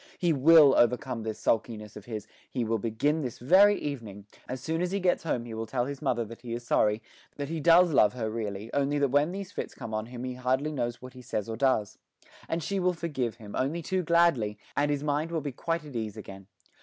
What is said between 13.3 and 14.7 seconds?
him, only too gladly;